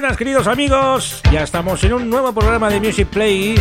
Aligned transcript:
Buenas 0.00 0.16
queridos 0.16 0.46
amigos, 0.46 1.20
ya 1.32 1.42
estamos 1.42 1.82
en 1.82 1.92
un 1.92 2.08
nuevo 2.08 2.32
programa 2.32 2.68
de 2.68 2.78
Music 2.78 3.08
Play, 3.08 3.60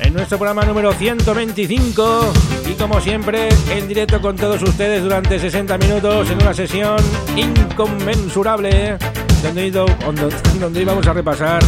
en 0.00 0.14
nuestro 0.14 0.38
programa 0.38 0.64
número 0.64 0.94
125 0.94 2.32
y 2.70 2.72
como 2.72 2.98
siempre 2.98 3.50
en 3.70 3.86
directo 3.86 4.22
con 4.22 4.34
todos 4.34 4.62
ustedes 4.62 5.02
durante 5.02 5.38
60 5.38 5.76
minutos 5.76 6.30
en 6.30 6.40
una 6.40 6.54
sesión 6.54 6.96
inconmensurable 7.36 8.96
donde, 9.42 10.80
íbamos 10.80 11.06
a 11.06 11.12
repasar 11.12 11.62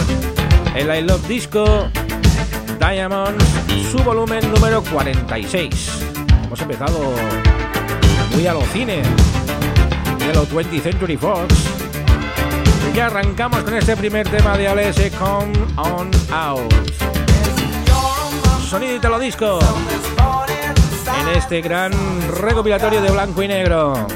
el 0.75 0.89
I 0.89 1.03
Love 1.03 1.29
Disco 1.29 1.91
Diamonds, 2.79 3.45
su 3.93 3.99
volumen 3.99 4.51
número 4.51 4.83
46. 4.83 5.91
Hemos 6.47 6.59
empezado 6.63 7.13
muy 8.33 8.47
a 8.47 8.55
lo 8.55 8.63
cine, 8.63 9.03
de 10.21 10.33
lo 10.33 10.47
20th 10.47 10.81
Century 10.81 11.19
Fox 11.19 11.74
y 12.95 13.01
arrancamos 13.01 13.63
con 13.65 13.75
este 13.75 13.97
primer 13.97 14.29
tema 14.29 14.57
de 14.57 14.69
Alessi 14.69 15.11
Come 15.11 15.53
On 15.77 16.11
Out. 16.33 16.73
Sonido 18.69 18.95
Italo 18.95 19.19
Disco. 19.19 19.59
En 21.21 21.37
este 21.37 21.61
gran 21.61 21.93
recopilatorio 22.41 23.03
de 23.03 23.11
blanco 23.11 23.43
y 23.43 23.49
negro. 23.49 24.07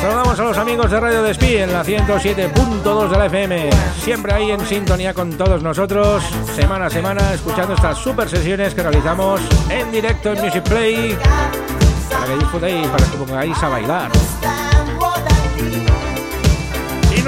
Saludamos 0.00 0.38
a 0.38 0.44
los 0.44 0.58
amigos 0.58 0.90
de 0.90 1.00
Radio 1.00 1.22
Despí 1.22 1.56
en 1.56 1.72
la 1.72 1.82
107.2 1.82 3.08
de 3.08 3.18
la 3.18 3.26
FM. 3.26 3.70
Siempre 4.02 4.32
ahí 4.34 4.50
en 4.50 4.66
sintonía 4.66 5.14
con 5.14 5.32
todos 5.32 5.62
nosotros, 5.62 6.24
semana 6.54 6.86
a 6.86 6.90
semana, 6.90 7.32
escuchando 7.32 7.74
estas 7.74 7.96
super 7.96 8.28
sesiones 8.28 8.74
que 8.74 8.82
realizamos 8.82 9.40
en 9.70 9.90
directo 9.90 10.32
en 10.32 10.42
Music 10.44 10.62
Play. 10.64 11.16
Para 12.10 12.26
que 12.26 12.34
disfrutéis, 12.38 12.86
para 12.88 13.04
que 13.06 13.16
pongáis 13.16 13.62
a 13.62 13.68
bailar. 13.68 14.10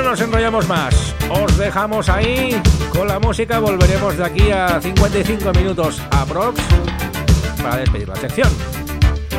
No 0.03 0.13
nos 0.13 0.21
enrollamos 0.23 0.67
más. 0.67 1.15
Os 1.29 1.59
dejamos 1.59 2.09
ahí 2.09 2.59
con 2.91 3.07
la 3.07 3.19
música. 3.19 3.59
Volveremos 3.59 4.17
de 4.17 4.25
aquí 4.25 4.51
a 4.51 4.81
55 4.81 5.53
minutos 5.53 6.01
aprox 6.11 6.59
para 7.63 7.77
despedir 7.77 8.09
la 8.09 8.17
sección. 8.17 8.49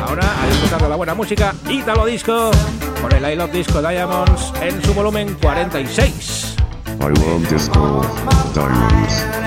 Ahora 0.06 0.22
a 0.40 0.46
disfrutar 0.46 0.80
de 0.80 0.88
la 0.88 0.94
buena 0.94 1.14
música 1.14 1.52
Italo 1.68 2.06
Disco 2.06 2.52
con 3.00 3.12
el 3.12 3.32
I 3.32 3.34
Love 3.34 3.50
Disco 3.50 3.82
Diamonds 3.82 4.52
en 4.60 4.80
su 4.84 4.94
volumen 4.94 5.36
46. 5.42 6.56
I 7.00 7.08
love 7.08 7.48
disco 7.50 8.06
diamonds. 8.54 9.41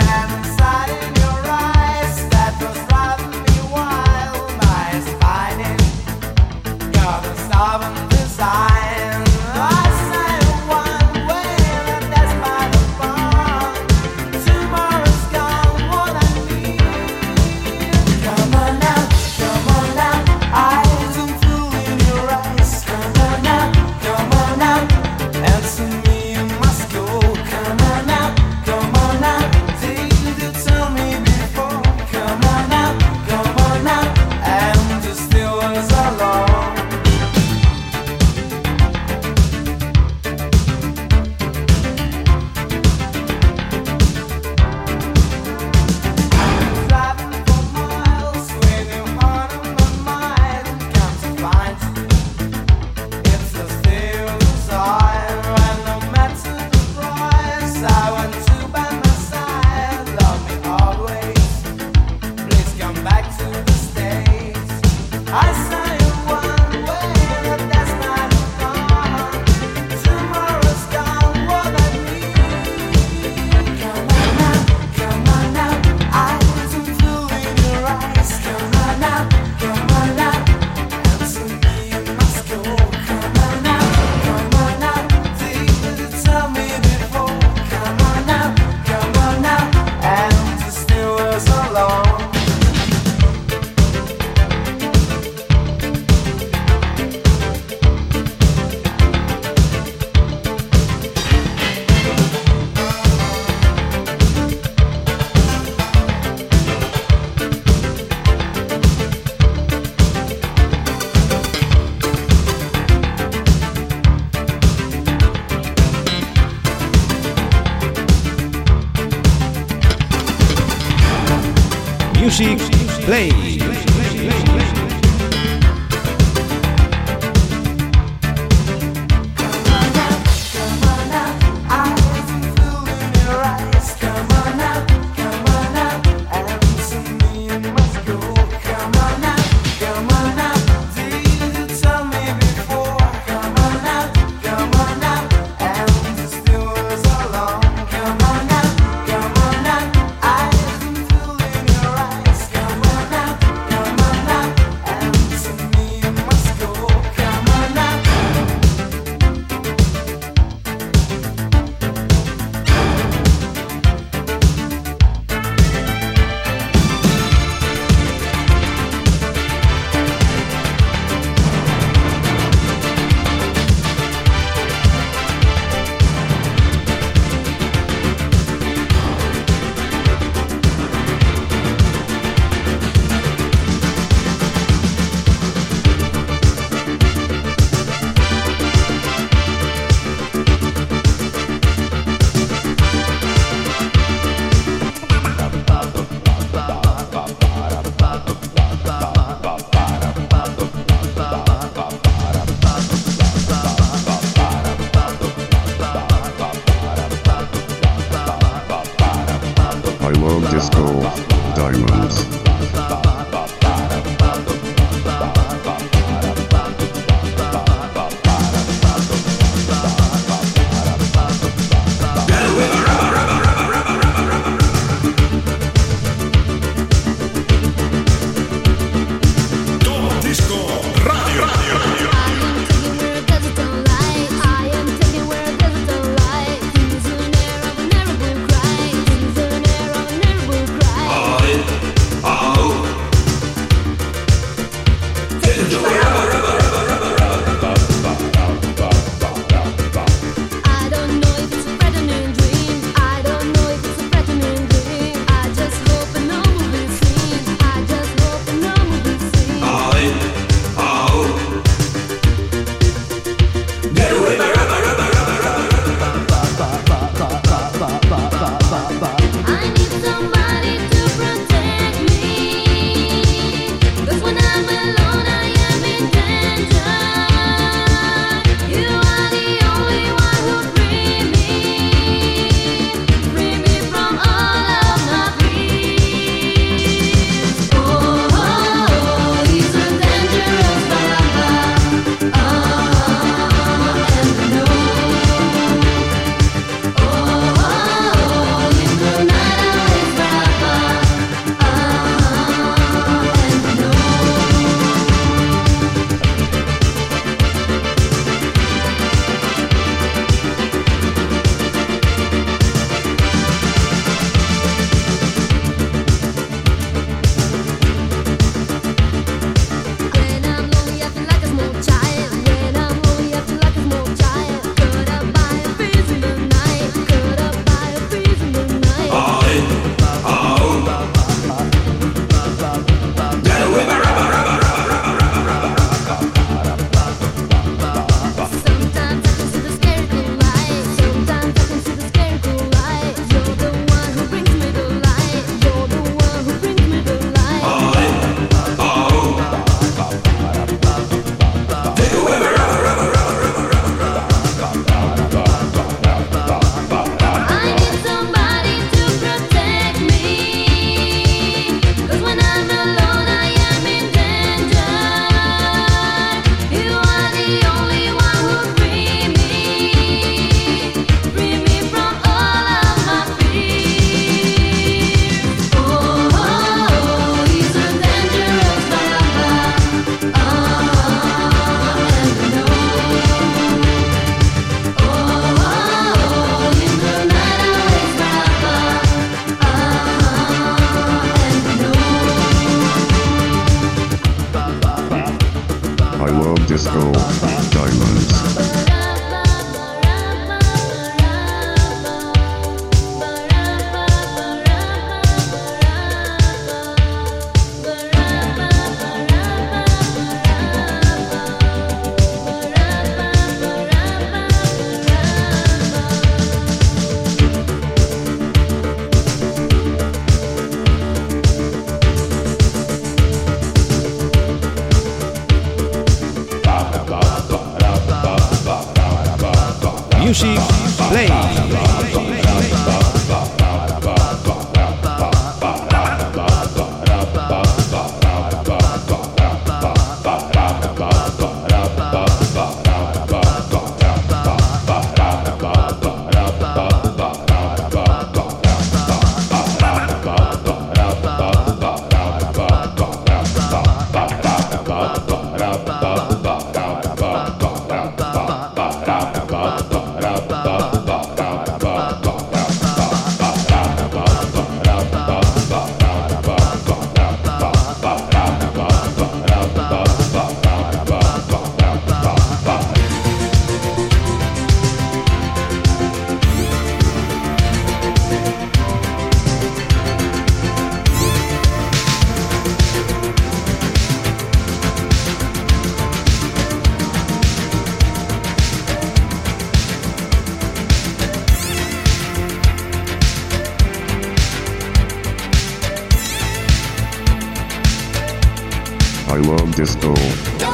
Disco 499.76 500.14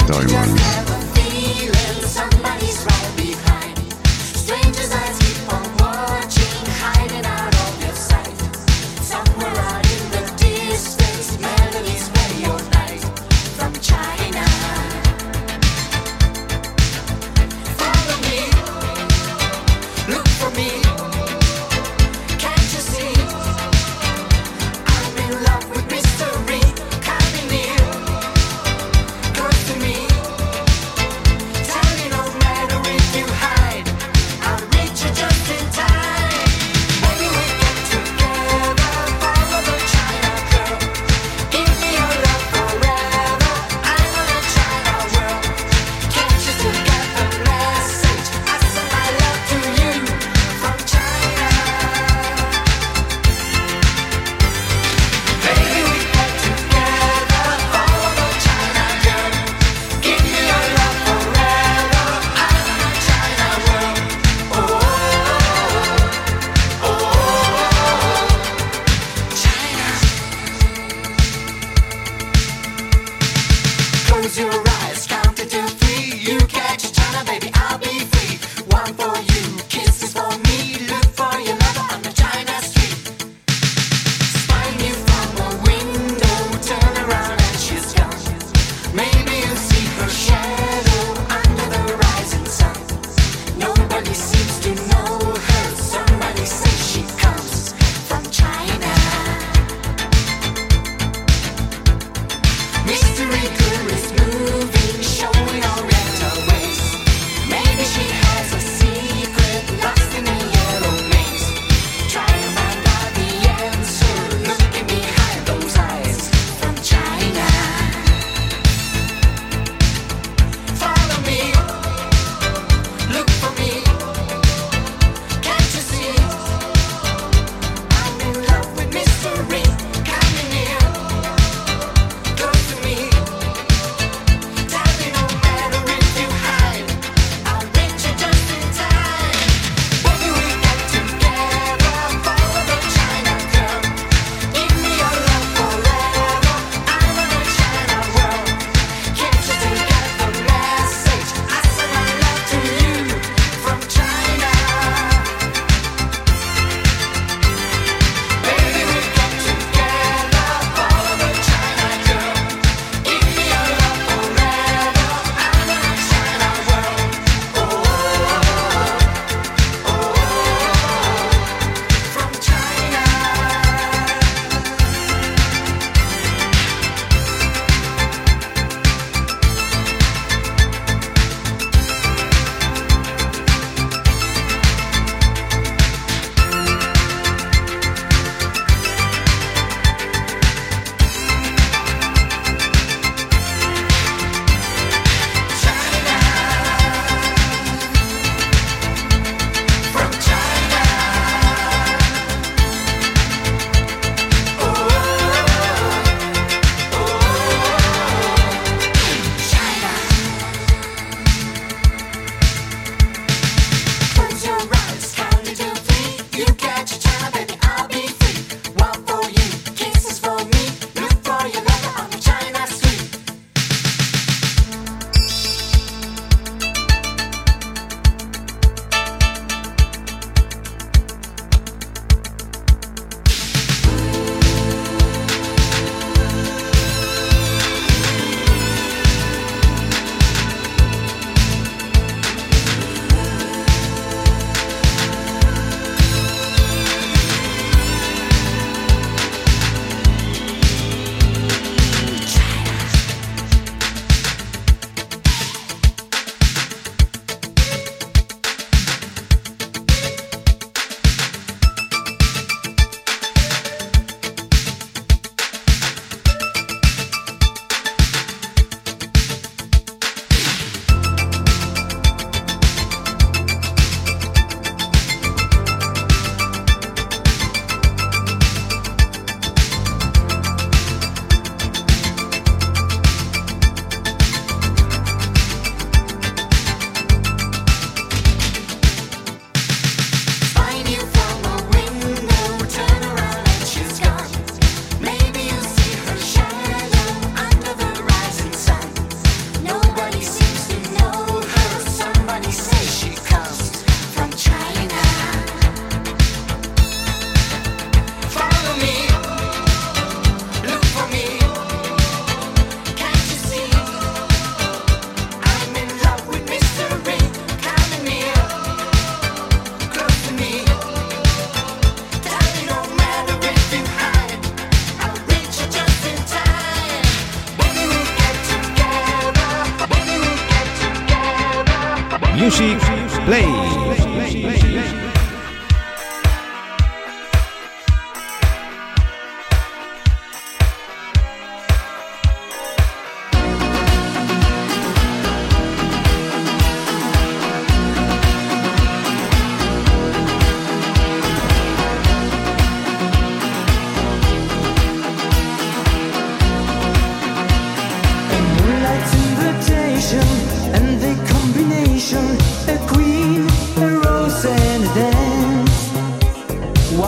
diamonds. 0.06 0.81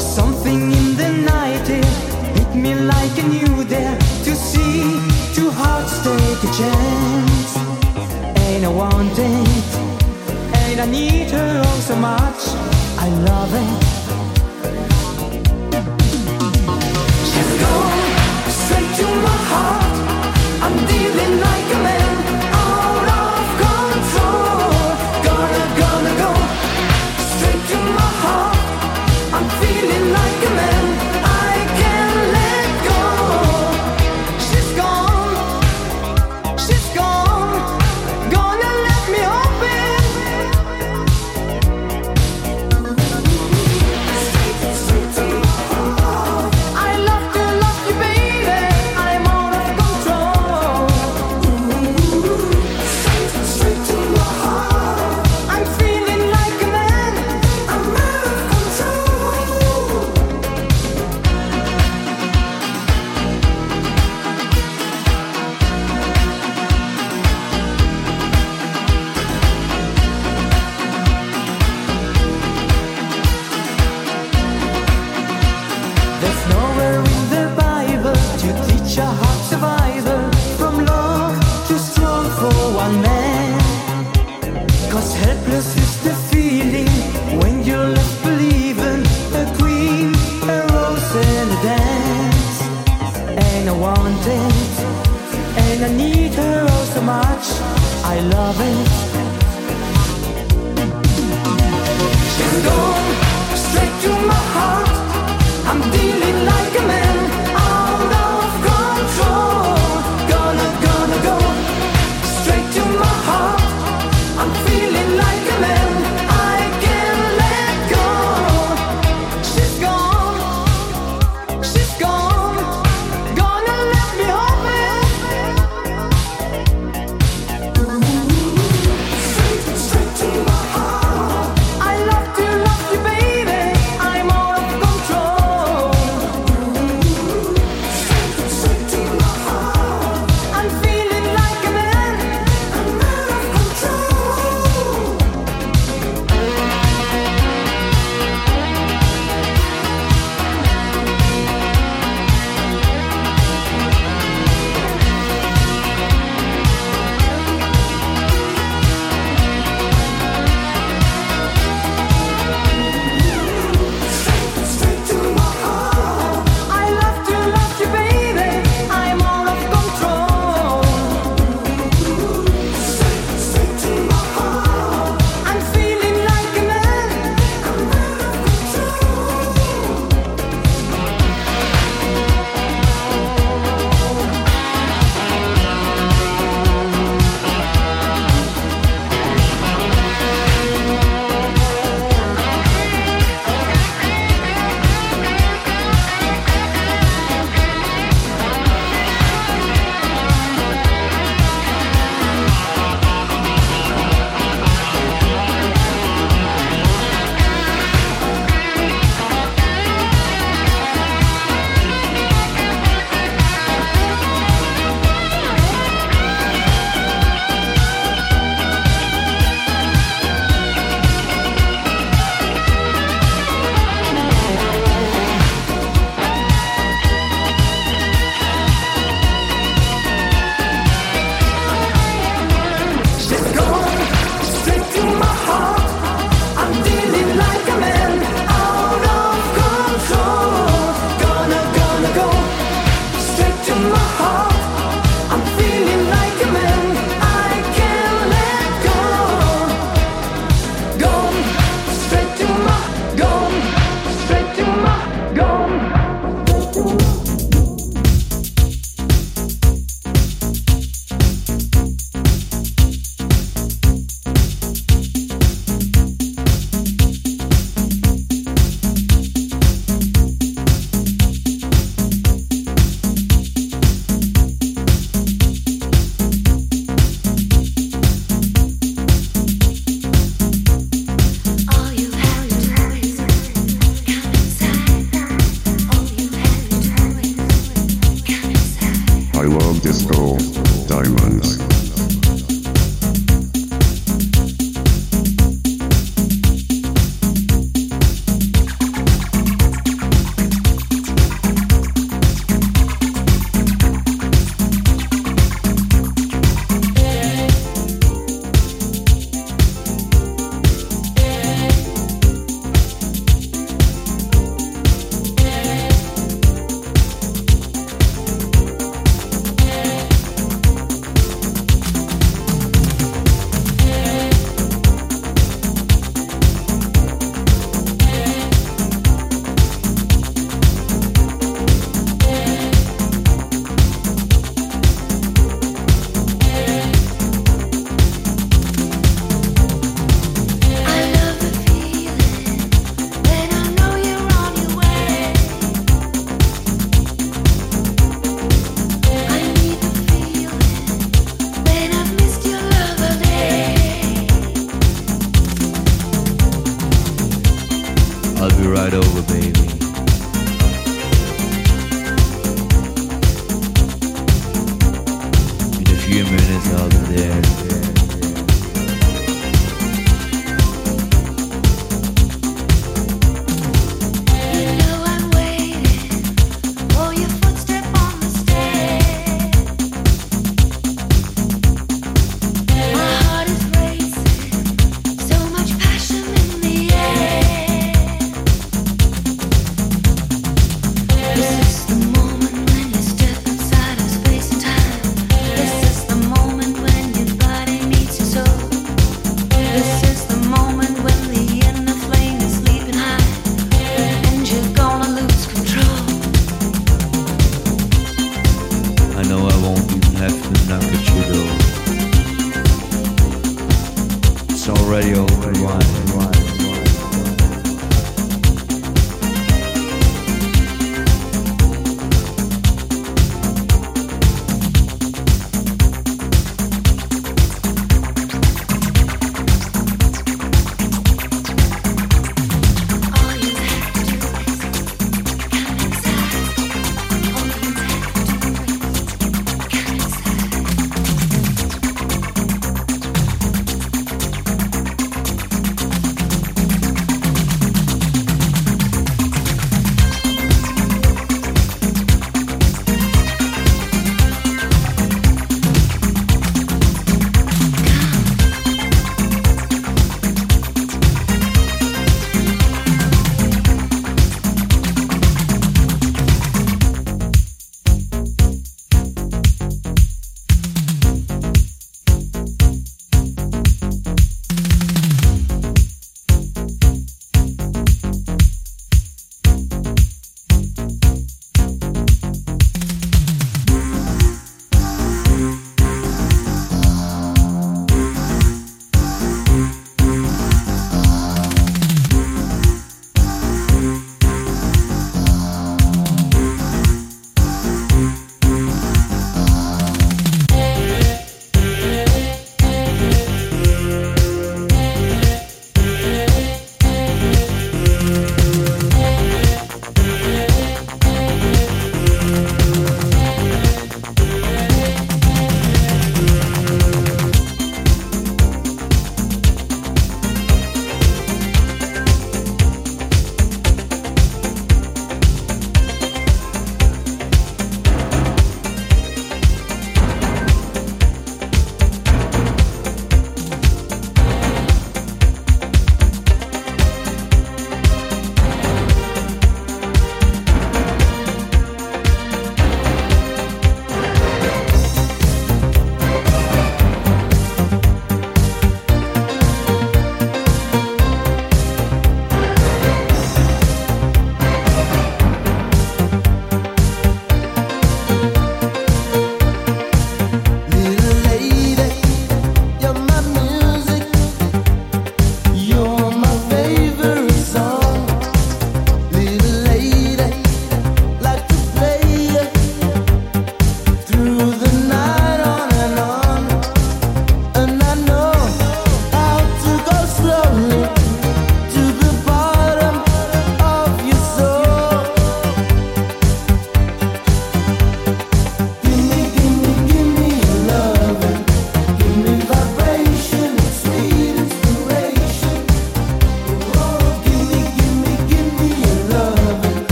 something 0.00 0.72
in 0.72 0.96
the 0.96 1.10
night 1.32 1.68
it 1.68 1.84
hit 2.36 2.54
me 2.54 2.74
like 2.74 3.18
a 3.18 3.22
new 3.22 3.64
dare 3.64 3.98
to 4.24 4.34
see 4.34 4.82
two 5.34 5.50
hearts 5.50 6.02
take 6.02 6.42
a 6.42 6.52
chance. 6.60 7.56
Ain't 8.46 8.64
I 8.64 8.68
want 8.68 9.18
it, 9.18 9.70
and 10.62 10.80
I 10.80 10.86
need 10.86 11.30
her 11.30 11.62
oh 11.64 11.80
so 11.80 11.96
much. 11.96 12.40
I 12.98 13.08
love 13.28 13.52
it. 13.54 13.79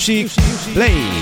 Music 0.00 0.30
Play. 0.72 1.19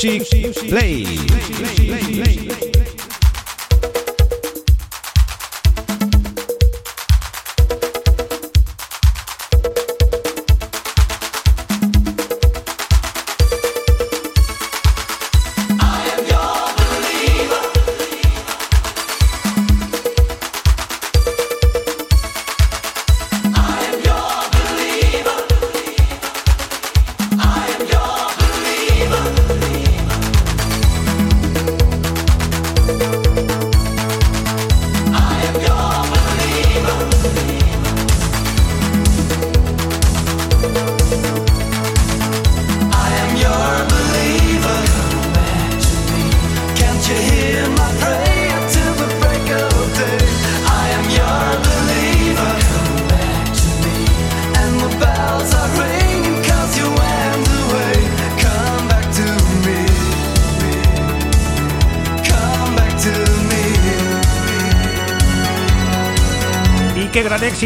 Music 0.00 0.37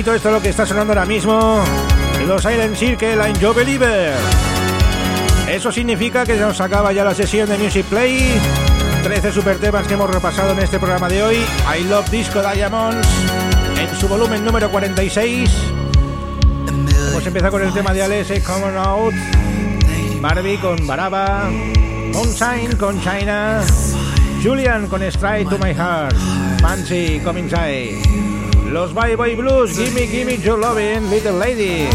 éxito 0.03 0.17
esto 0.17 0.29
es 0.31 0.35
lo 0.35 0.43
que 0.43 0.49
está 0.49 0.67
sonando 0.67 0.93
ahora 0.95 1.07
mismo. 1.07 1.63
Los 2.27 2.43
Silent 2.43 2.75
Circle 2.75 3.15
I'm 3.15 3.39
Your 3.39 3.55
Believer. 3.55 4.13
Eso 5.49 5.71
significa 5.71 6.25
que 6.25 6.35
se 6.35 6.41
nos 6.41 6.61
acaba 6.61 6.93
ya 6.93 7.05
la 7.05 7.15
sesión 7.15 7.49
de 7.49 7.57
Music 7.57 7.87
Play. 7.87 8.21
13 9.05 9.31
super 9.31 9.59
temas 9.59 9.87
que 9.87 9.95
hemos 9.95 10.11
repasado 10.11 10.51
en 10.51 10.59
este 10.59 10.81
programa 10.81 11.09
de 11.09 11.23
hoy. 11.23 11.37
I 11.37 11.85
Love 11.85 12.11
Disco 12.11 12.43
Diamonds 12.43 13.07
en 13.79 13.97
su 13.97 14.09
volumen 14.09 14.45
número 14.45 14.69
46. 14.73 15.51
Hemos 17.11 17.25
empezado 17.25 17.53
con 17.53 17.63
el 17.63 17.73
tema 17.73 17.93
de 17.93 18.03
Alex, 18.03 18.43
Common 18.43 18.77
Out. 18.77 19.15
Barbie 20.21 20.59
con 20.59 20.85
Baraba. 20.85 21.49
Moonshine 22.13 22.77
con 22.77 23.01
China. 23.01 23.63
Julian 24.43 24.89
con 24.89 25.01
Straight 25.05 25.49
to 25.49 25.59
My 25.59 25.73
Heart. 25.73 26.17
Fancy 26.61 27.21
Come 27.21 27.39
Inside. 27.39 28.32
Los 28.73 28.95
Bye 28.95 29.17
Bye 29.17 29.37
Blues, 29.37 29.77
Gimme 29.77 30.07
Gimme 30.07 30.39
Your 30.39 30.59
Lovin', 30.59 31.11
Little 31.11 31.39
Lady. 31.39 31.87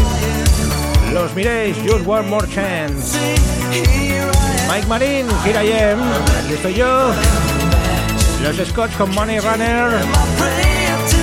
Los 1.12 1.34
Mireis, 1.34 1.76
Just 1.82 2.06
One 2.06 2.30
More 2.30 2.46
Chance. 2.46 3.18
Mike 4.68 4.86
Marin, 4.86 5.26
Here 5.44 5.58
I 5.60 5.72
Am, 5.72 6.00
aquí 6.00 6.52
estoy 6.54 6.74
yo. 6.74 7.12
Los 8.44 8.68
Scotch 8.68 8.96
con 8.96 9.12
Money 9.12 9.40
Runner. 9.40 9.90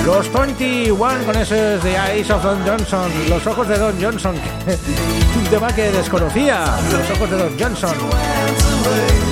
Los 0.06 0.30
21 0.34 1.24
con 1.26 1.38
esos 1.38 1.82
de 1.82 1.95
Eyes 1.95 2.30
of 2.32 2.43
Don 2.43 2.62
Johnson. 2.68 3.10
Los 3.30 3.47
ojos 3.47 3.66
de 3.70 3.78
Don 3.78 3.95
Johnson. 4.01 4.36
Un 5.38 5.43
tema 5.45 5.68
que 5.76 5.89
desconocía. 5.89 6.66
Los 6.91 7.10
ojos 7.12 7.32
de 7.32 7.38
Don 7.38 7.58
Johnson. 7.58 7.95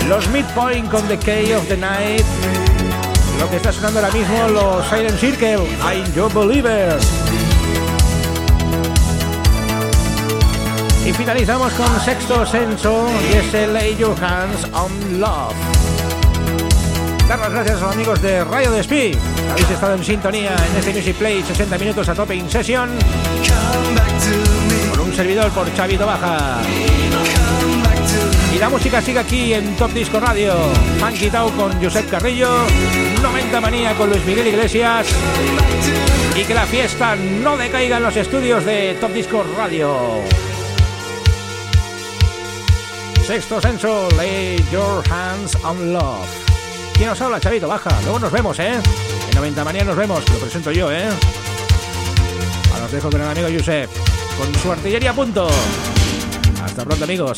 Los 0.08 0.26
Midpoint 0.30 0.90
con 0.90 1.06
The 1.10 1.18
Key 1.18 1.52
of 1.52 1.68
the 1.68 1.76
Night. 1.76 2.73
Lo 3.44 3.50
que 3.50 3.58
está 3.58 3.74
sonando 3.74 4.00
ahora 4.00 4.14
mismo, 4.14 4.48
los 4.48 4.88
Silent 4.88 5.20
Circle. 5.20 5.68
I'm 5.84 6.14
Your 6.16 6.32
Believer. 6.34 6.98
Y 11.06 11.12
finalizamos 11.12 11.74
con 11.74 12.00
Sexto 12.00 12.46
Senso 12.46 13.06
y 13.30 13.36
ese 13.36 13.68
Lay 13.68 13.98
Your 13.98 14.16
Hands 14.24 14.66
on 14.72 15.20
Love. 15.20 15.54
Dar 17.28 17.38
las 17.40 17.52
gracias 17.52 17.82
a 17.82 17.86
los 17.88 17.96
amigos 17.96 18.22
de 18.22 18.46
Radio 18.46 18.72
Despí. 18.72 19.12
Habéis 19.52 19.70
estado 19.70 19.96
en 19.96 20.06
sintonía 20.06 20.56
en 20.56 20.78
este 20.78 20.94
Music 20.94 21.18
Play 21.18 21.44
60 21.44 21.78
minutos 21.80 22.08
a 22.08 22.16
tope 22.16 22.36
in 22.36 22.50
session. 22.50 22.92
Con 24.92 25.02
un 25.02 25.14
servidor 25.14 25.50
por 25.50 25.74
Chavito 25.76 26.06
Baja. 26.06 26.62
Y 28.56 28.60
la 28.60 28.70
música 28.70 29.02
sigue 29.02 29.20
aquí 29.20 29.54
en 29.54 29.76
Top 29.76 29.92
Disco 29.92 30.20
Radio. 30.20 30.54
Funky 31.00 31.30
Tau 31.30 31.52
con 31.52 31.74
Josep 31.84 32.10
Carrillo. 32.10 32.50
90 33.54 33.72
Manía 33.72 33.94
con 33.96 34.10
Luis 34.10 34.26
Miguel 34.26 34.48
Iglesias. 34.48 35.08
Y 36.36 36.44
que 36.44 36.56
la 36.56 36.66
fiesta 36.66 37.16
no 37.16 37.56
decaiga 37.56 37.98
en 37.98 38.04
los 38.04 38.16
estudios 38.16 38.66
de 38.66 38.98
Top 39.00 39.12
Disco 39.12 39.46
Radio. 39.56 40.22
Sexto 43.28 43.62
Senso, 43.62 44.10
Lay 44.18 44.58
Your 44.72 45.04
Hands 45.08 45.56
on 45.64 45.94
Love. 45.94 46.28
¿Quién 46.98 47.10
os 47.10 47.22
habla, 47.22 47.40
Chavito? 47.40 47.68
Baja. 47.68 47.92
Luego 48.02 48.18
nos 48.18 48.32
vemos, 48.32 48.58
¿eh? 48.58 48.74
En 49.30 49.36
90 49.36 49.64
Manía 49.64 49.84
nos 49.84 49.98
vemos. 49.98 50.28
Lo 50.30 50.40
presento 50.40 50.72
yo, 50.72 50.92
¿eh? 50.92 51.10
Ahora 52.72 52.86
os 52.86 52.92
dejo 52.92 53.12
con 53.12 53.22
el 53.22 53.28
amigo 53.28 53.50
Josep. 53.56 53.90
Con 54.36 54.56
su 54.56 54.72
artillería 54.72 55.12
a 55.12 55.14
punto. 55.14 55.48
Hasta 56.64 56.84
pronto, 56.84 57.04
amigos. 57.04 57.38